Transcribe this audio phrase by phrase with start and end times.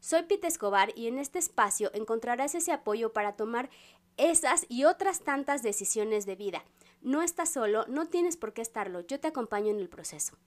[0.00, 3.68] Soy Pete Escobar y en este espacio encontrarás ese apoyo para tomar
[4.16, 6.64] esas y otras tantas decisiones de vida.
[7.02, 10.38] No estás solo, no tienes por qué estarlo, yo te acompaño en el proceso.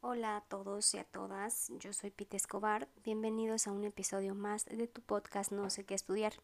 [0.00, 4.64] Hola a todos y a todas, yo soy Pete Escobar, bienvenidos a un episodio más
[4.64, 6.34] de tu podcast No sé qué estudiar.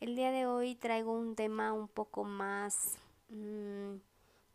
[0.00, 2.96] El día de hoy traigo un tema un poco más...
[3.28, 3.98] Mmm,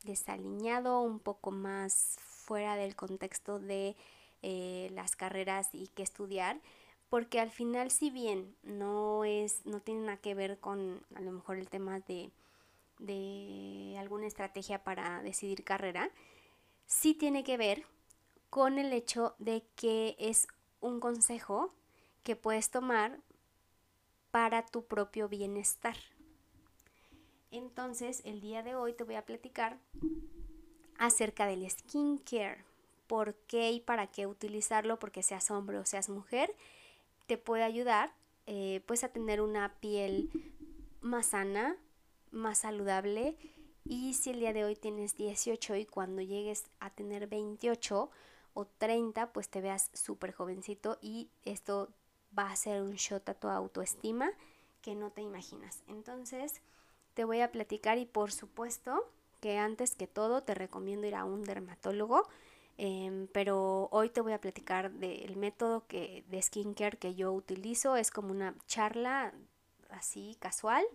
[0.04, 3.96] desaliñado, un poco más fuera del contexto de
[4.42, 6.60] eh, las carreras y qué estudiar,
[7.10, 11.32] porque al final si bien no es, no tiene nada que ver con a lo
[11.32, 12.32] mejor el tema de,
[12.99, 16.10] de alguna estrategia para decidir carrera,
[16.86, 17.86] sí tiene que ver
[18.49, 20.48] con el hecho de que es
[20.80, 21.74] un consejo
[22.24, 23.20] que puedes tomar
[24.32, 25.96] para tu propio bienestar.
[27.51, 29.77] Entonces, el día de hoy te voy a platicar
[30.98, 32.65] acerca del skincare.
[33.07, 34.99] ¿Por qué y para qué utilizarlo?
[34.99, 36.53] Porque seas hombre o seas mujer,
[37.25, 38.13] te puede ayudar
[38.48, 40.29] eh, pues a tener una piel
[41.01, 41.77] más sana,
[42.31, 43.37] más saludable.
[43.85, 48.09] Y si el día de hoy tienes 18 y cuando llegues a tener 28
[48.53, 51.90] o 30, pues te veas súper jovencito y esto
[52.37, 54.31] va a ser un shot a tu autoestima
[54.81, 55.84] que no te imaginas.
[55.87, 56.62] Entonces,
[57.18, 61.26] te voy a platicar y por supuesto que antes que todo te recomiendo ir a
[61.26, 62.29] un dermatólogo.
[62.77, 67.96] Em, pero hoy te voy a platicar del método que, de skincare que yo utilizo.
[67.96, 69.34] Es como una charla
[69.90, 70.85] así casual.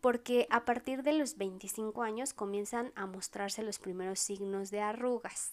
[0.00, 5.50] Porque a partir de los 25 años comienzan a mostrarse los primeros signos de arrugas.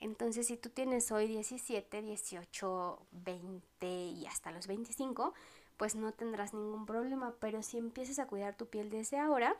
[0.00, 5.34] Entonces, si tú tienes hoy 17, 18, 20 y hasta los 25,
[5.80, 7.34] pues no tendrás ningún problema.
[7.40, 9.56] Pero si empiezas a cuidar tu piel desde ahora,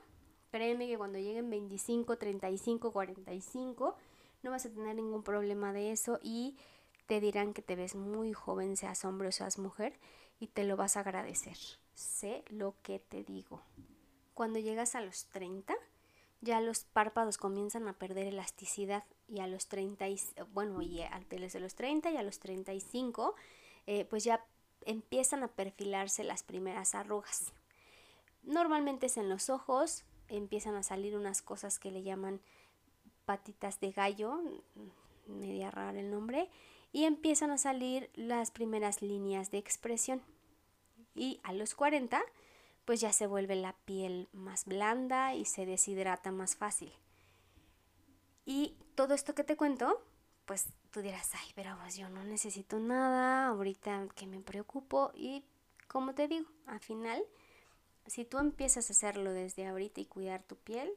[0.51, 3.97] créeme que cuando lleguen 25, 35, 45,
[4.43, 6.59] no vas a tener ningún problema de eso y
[7.07, 9.99] te dirán que te ves muy joven, seas hombre o seas mujer,
[10.39, 11.57] y te lo vas a agradecer.
[11.95, 13.63] Sé lo que te digo.
[14.35, 15.75] Cuando llegas a los 30,
[16.43, 20.05] ya los párpados comienzan a perder elasticidad y a los 30,
[20.53, 23.35] bueno, y desde los 30 y a los 35,
[23.87, 24.45] eh, pues ya
[24.85, 27.53] empiezan a perfilarse las primeras arrugas.
[28.43, 32.41] Normalmente es en los ojos, empiezan a salir unas cosas que le llaman
[33.27, 34.41] patitas de gallo,
[35.27, 36.51] media rara el nombre,
[36.93, 40.23] y empiezan a salir las primeras líneas de expresión.
[41.15, 42.21] Y a los 40,
[42.85, 46.93] pues ya se vuelve la piel más blanda y se deshidrata más fácil.
[48.45, 50.03] Y todo esto que te cuento,
[50.51, 55.45] pues tú dirás, ay, pero pues yo no necesito nada, ahorita que me preocupo y
[55.87, 57.23] como te digo, al final,
[58.09, 60.91] si tú empiezas a hacerlo desde ahorita y cuidar tu piel,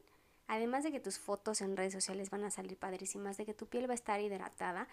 [0.48, 3.66] además de que tus fotos en redes sociales van a salir padrísimas, de que tu
[3.66, 4.88] piel va a estar hidratada,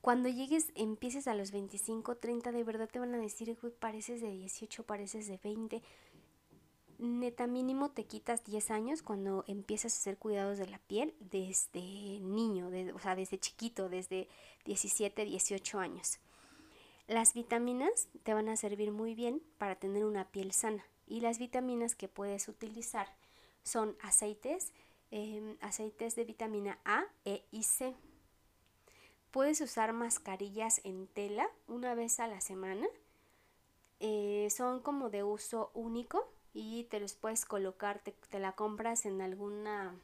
[0.00, 4.30] cuando llegues, empieces a los 25, 30, de verdad te van a decir, pareces de
[4.30, 5.82] 18, pareces de 20,
[7.00, 11.80] neta mínimo te quitas 10 años cuando empiezas a hacer cuidados de la piel desde
[12.20, 14.28] niño, o sea, desde chiquito, desde
[14.64, 16.18] 17, 18 años.
[17.06, 21.38] Las vitaminas te van a servir muy bien para tener una piel sana y las
[21.38, 23.08] vitaminas que puedes utilizar
[23.64, 24.72] son aceites,
[25.10, 27.94] em, aceites de vitamina A, E y C.
[29.30, 32.86] Puedes usar mascarillas en tela una vez a la semana.
[33.98, 39.20] Eh, son como de uso único, y te los puedes colocar, te, la compras en
[39.20, 39.94] alguna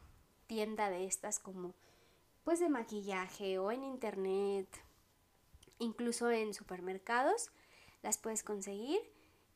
[0.47, 1.75] tienda de estas como
[2.45, 4.69] pues de maquillaje o en internet,
[5.79, 7.51] incluso en supermercados,
[8.03, 9.01] las puedes conseguir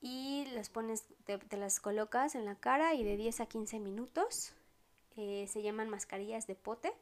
[0.01, 4.53] y las pones, te, las colocas en la cara y de 10 a 15 minutos
[5.17, 6.93] eh, se llaman mascarillas de pote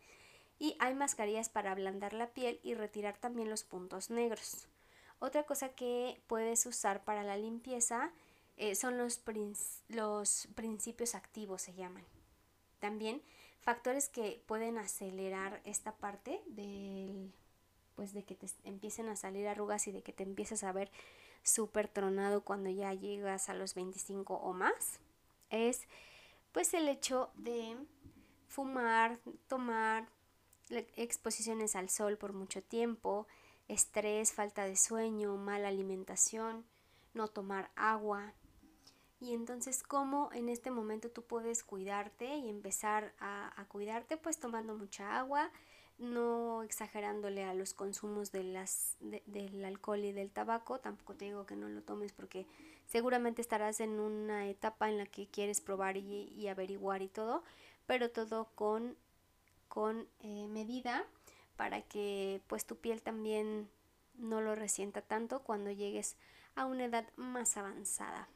[0.58, 4.67] y hay mascarillas para ablandar la piel y retirar también los puntos negros.
[5.20, 8.12] Otra cosa que puedes usar para la limpieza
[8.58, 9.22] eh, son los,
[9.88, 12.05] los principios activos, se llaman.
[12.81, 13.22] También
[13.60, 17.32] factores que pueden acelerar esta parte del,
[17.94, 20.90] pues de que te empiecen a salir arrugas y de que te empieces a ver
[21.43, 25.00] súper tronado cuando ya llegas a los 25 o más,
[25.50, 25.82] es
[26.52, 27.76] pues el hecho de
[28.49, 30.08] fumar, tomar
[30.96, 33.26] exposiciones al sol por mucho tiempo,
[33.69, 36.64] estrés, falta de sueño, mala alimentación,
[37.14, 38.34] no tomar agua.
[39.20, 44.17] Y entonces, ¿cómo en este momento tú puedes cuidarte y empezar a, cuidarte?
[44.17, 45.50] Pues tomando mucha agua,
[45.99, 50.79] no exagerándole a los consumos de las, del alcohol y del tabaco.
[50.79, 52.47] Tampoco te digo que no lo tomes porque
[52.87, 57.43] seguramente estarás en una etapa en la que quieres probar y, averiguar y todo,
[57.87, 58.97] pero todo con,
[59.69, 61.05] con eh, medida
[61.56, 63.69] para que pues tu piel también
[64.14, 66.17] no lo resienta tanto cuando llegues
[66.55, 68.29] a una edad más avanzada.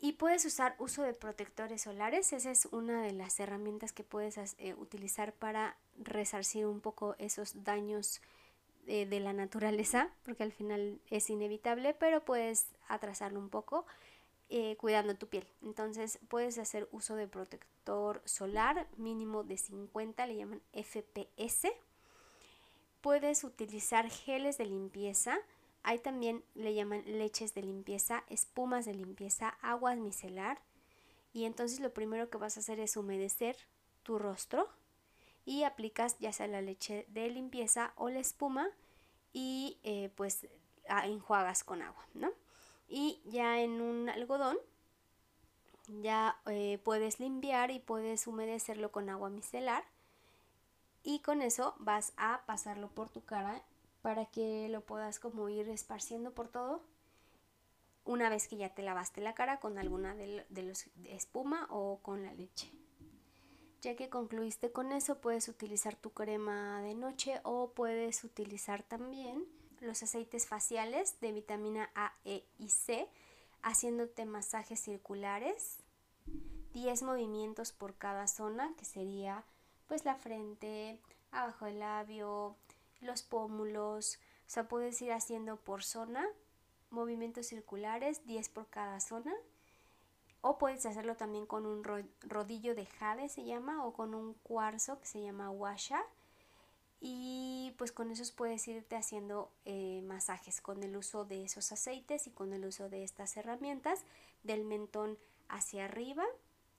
[0.00, 4.38] Y puedes usar uso de protectores solares, esa es una de las herramientas que puedes
[4.58, 8.20] eh, utilizar para resarcir un poco esos daños
[8.86, 13.86] eh, de la naturaleza, porque al final es inevitable, pero puedes atrasarlo un poco
[14.50, 15.46] eh, cuidando tu piel.
[15.62, 21.68] Entonces puedes hacer uso de protector solar mínimo de 50, le llaman FPS.
[23.00, 25.38] Puedes utilizar geles de limpieza.
[25.88, 30.60] Hay también le llaman leches de limpieza, espumas de limpieza, aguas micelar.
[31.32, 33.56] Y entonces lo primero que vas a hacer es humedecer
[34.02, 34.68] tu rostro
[35.46, 38.68] y aplicas ya sea la leche de limpieza o la espuma
[39.32, 40.46] y eh, pues
[41.04, 42.32] enjuagas con agua, ¿no?
[42.88, 44.56] y ya en un algodón
[46.00, 49.84] ya eh, puedes limpiar y puedes humedecerlo con agua micelar
[51.02, 53.62] y con eso vas a pasarlo por tu cara
[54.08, 56.80] para que lo puedas como ir esparciendo por todo
[58.06, 62.22] una vez que ya te lavaste la cara con alguna de, los espuma o con
[62.22, 62.72] la leche.
[63.82, 69.44] Ya que concluiste con eso, puedes utilizar tu crema de noche o puedes utilizar también
[69.80, 73.10] los aceites faciales de vitamina A, E y C,
[73.60, 75.80] haciéndote masajes circulares,
[76.72, 79.44] 10 movimientos por cada zona, que sería
[79.86, 80.98] pues la frente,
[81.30, 82.56] abajo del labio,
[83.00, 86.26] los pómulos, o sea, puedes ir haciendo por zona
[86.90, 89.34] movimientos circulares, 10 por cada zona.
[90.40, 91.82] O puedes hacerlo también con un
[92.22, 96.00] rodillo de jade, se llama, o con un cuarzo que se llama washa
[97.00, 102.26] y pues con esos puedes irte haciendo eh, masajes con el uso de esos aceites
[102.26, 104.04] y con el uso de estas herramientas
[104.42, 105.16] del mentón
[105.48, 106.24] hacia arriba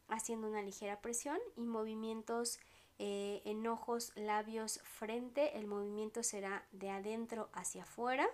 [0.09, 2.59] haciendo una ligera presión y movimientos
[2.99, 5.57] eh, en ojos, labios, frente.
[5.57, 8.27] El movimiento será de adentro hacia afuera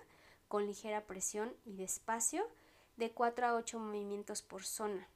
[0.48, 2.48] con ligera presión y despacio
[2.98, 5.08] de 4 a 8 movimientos por zona.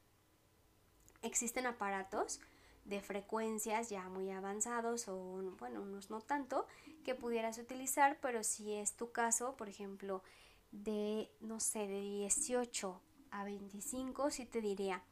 [1.24, 2.40] Existen aparatos
[2.86, 5.16] de frecuencias ya muy avanzados o
[5.60, 6.68] bueno, unos no tanto
[7.04, 10.24] que pudieras utilizar, pero si es tu caso, por ejemplo,
[10.72, 13.02] de no sé, de 18
[13.32, 15.04] a 25, sí te diría,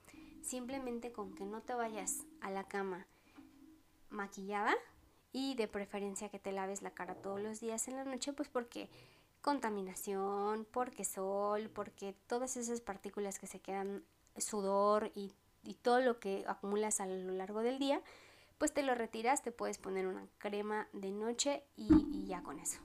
[0.44, 3.08] simplemente con que no te vayas a la cama
[4.18, 4.76] maquillada
[5.32, 8.50] y de preferencia que te laves la cara todos los días en la noche, pues
[8.50, 8.90] porque
[9.42, 14.04] contaminación, porque sol, porque todas esas partículas que se quedan
[14.36, 15.32] sudor y
[15.68, 18.02] y todo lo que acumulas a lo largo del día,
[18.58, 22.80] pues te lo retiras, te puedes poner una crema de noche y, ya con eso.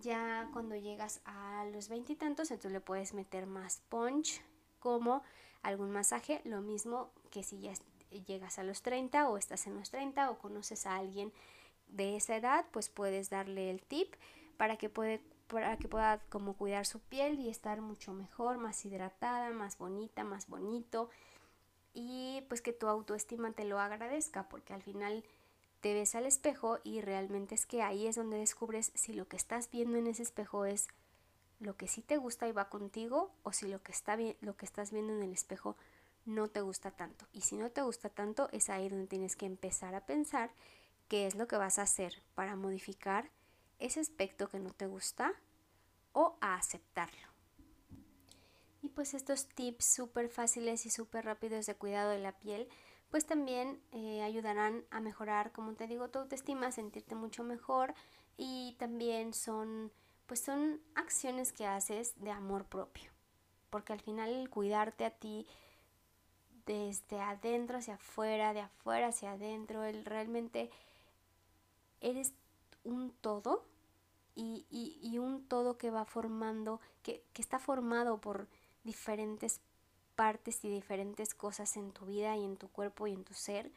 [0.00, 4.40] Ya cuando llegas a los veintitantos, entonces le puedes meter más punch
[4.78, 5.24] como
[5.62, 7.72] algún masaje, lo mismo que si ya
[8.10, 11.32] llegas a los 30 o estás en los 30 o conoces a alguien
[11.88, 14.14] de esa edad, pues puedes darle el tip
[14.56, 18.84] para que, puede, para que pueda como cuidar su piel y estar mucho mejor, más
[18.84, 21.10] hidratada, más bonita, más bonito.
[21.94, 25.24] Y pues que tu autoestima te lo agradezca porque al final
[25.80, 29.36] te ves al espejo y realmente es que ahí es donde descubres si lo que
[29.36, 30.88] estás viendo en ese espejo es
[31.60, 34.66] lo que sí te gusta y va contigo o si lo que, está lo que
[34.66, 35.76] estás viendo en el espejo
[36.28, 37.26] no te gusta tanto.
[37.32, 40.50] Y si no te gusta tanto es ahí donde tienes que empezar a pensar
[41.08, 43.30] qué es lo que vas a hacer para modificar
[43.78, 45.32] ese aspecto que no te gusta
[46.12, 47.28] o a aceptarlo.
[48.82, 52.68] Y pues estos tips súper fáciles y súper rápidos de cuidado de la piel,
[53.10, 57.94] pues también eh, ayudarán a mejorar, como te digo, tu autoestima, sentirte mucho mejor
[58.36, 59.90] y también son,
[60.26, 63.10] pues son acciones que haces de amor propio.
[63.70, 65.46] Porque al final el cuidarte a ti
[66.68, 70.70] desde adentro hacia afuera, de afuera hacia adentro, el realmente
[72.02, 72.34] eres
[72.84, 73.64] un todo
[74.36, 78.46] y, y, un todo que va formando, que, que está formado por
[78.84, 79.60] diferentes
[80.14, 83.72] partes y diferentes cosas en tu vida y en tu cuerpo y en tu ser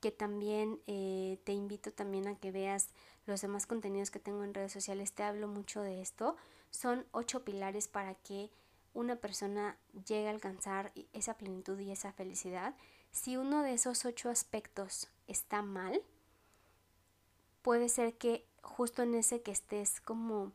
[0.00, 2.90] que también eh, te invito también a que veas
[3.24, 6.36] los demás contenidos que tengo en redes sociales, te hablo mucho de esto.
[6.70, 8.50] Son ocho pilares para que
[8.94, 12.74] una persona llegue a alcanzar esa plenitud y esa felicidad.
[13.10, 16.00] Si uno de esos ocho aspectos está mal,
[17.62, 20.52] puede ser que justo en ese que estés como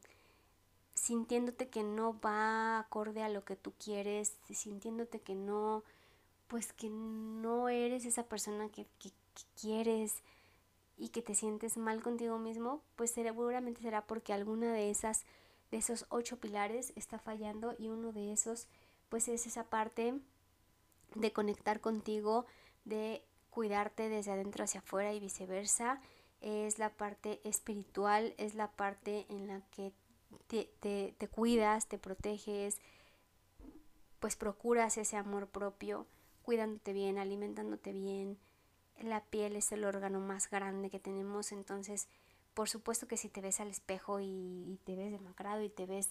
[0.93, 5.83] sintiéndote que no va acorde a lo que tú quieres, sintiéndote que no,
[6.47, 9.11] pues que no eres esa persona que, que,
[9.61, 10.15] quieres
[10.97, 15.23] y que te sientes mal contigo mismo, pues seguramente será porque alguna de esas,
[15.71, 18.67] de esos ocho pilares está fallando y uno de esos,
[19.09, 20.19] pues es esa parte
[21.15, 22.45] de conectar contigo,
[22.85, 26.01] de cuidarte desde adentro hacia afuera y viceversa,
[26.41, 29.91] es la parte espiritual, es la parte en la que
[30.47, 30.69] te,
[31.17, 32.79] te, cuidas, te proteges,
[34.19, 36.07] pues procuras ese amor propio,
[36.43, 38.37] cuidándote bien, alimentándote bien.
[39.01, 42.07] La piel es el órgano más grande que tenemos, entonces
[42.53, 45.85] por supuesto que si te ves al espejo y, y, te ves demacrado y te
[45.85, 46.09] ves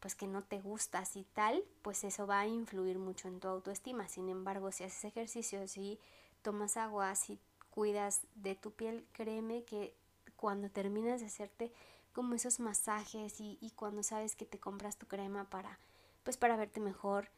[0.00, 3.48] pues que no te gustas y tal, pues eso va a influir mucho en tu
[3.48, 4.06] autoestima.
[4.08, 5.98] Sin embargo, si haces ejercicio, si
[6.42, 7.38] tomas agua, si
[7.70, 9.94] cuidas de tu piel, créeme que
[10.36, 11.72] cuando terminas de hacerte
[12.12, 15.78] como esos masajes y, cuando sabes que te compras tu crema para,
[16.22, 17.28] pues para verte mejor,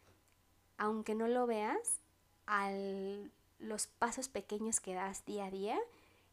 [0.77, 2.01] aunque no lo veas,
[2.45, 5.79] al los pasos pequeños que das día a día,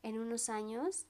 [0.01, 1.05] en unos años,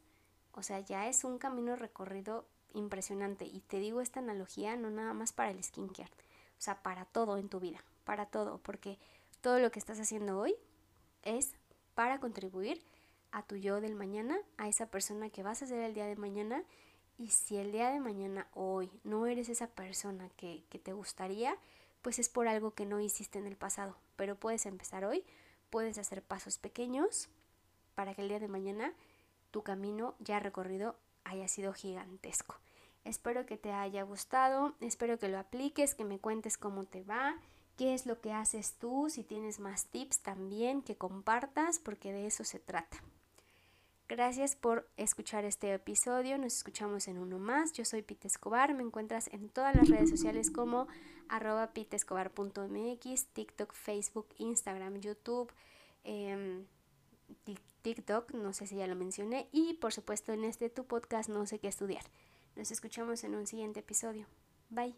[0.54, 3.46] o sea, ya es un camino recorrido impresionante.
[3.46, 7.38] Y te digo esta analogía no nada más para el skincare, o sea, para todo
[7.38, 8.98] en tu vida, para todo, porque
[9.42, 10.56] todo lo que estás haciendo hoy
[11.24, 11.54] es
[11.96, 12.82] para contribuir
[13.32, 16.16] a tu yo del mañana, a esa persona que vas a ser el día de
[16.16, 16.64] mañana
[17.18, 21.58] y si el día de mañana, hoy, no eres esa persona que, que, te gustaría,
[22.02, 23.96] pues es por algo que no hiciste en el pasado.
[24.16, 25.24] Pero puedes empezar hoy,
[25.70, 27.30] puedes hacer pasos pequeños
[27.96, 28.94] para que el día de mañana
[29.54, 32.56] tu camino ya recorrido haya sido gigantesco.
[33.06, 37.36] Espero que te haya gustado, espero que lo apliques, que me cuentes cómo te va,
[37.78, 42.26] qué es lo que haces tú, si tienes más tips también, que compartas, porque de
[42.26, 42.98] eso se trata.
[44.10, 46.38] Gracias por escuchar este episodio.
[46.38, 47.74] Nos escuchamos en uno más.
[47.74, 48.74] Yo soy Pite Escobar.
[48.74, 50.88] Me encuentras en todas las redes sociales como
[51.30, 55.52] arroba pitescobar.mx, TikTok, Facebook, Instagram, YouTube,
[56.04, 56.66] em,
[57.82, 59.48] TikTok, no sé si ya lo mencioné.
[59.52, 62.04] Y por supuesto en este tu podcast No sé qué estudiar.
[62.56, 64.28] Nos escuchamos en un siguiente episodio.
[64.70, 64.96] Bye.